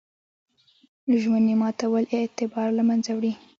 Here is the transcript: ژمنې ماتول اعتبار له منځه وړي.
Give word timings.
ژمنې 1.21 1.55
ماتول 1.61 2.03
اعتبار 2.17 2.67
له 2.77 2.83
منځه 2.89 3.11
وړي. 3.13 3.33